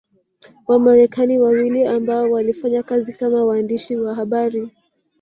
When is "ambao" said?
1.85-2.31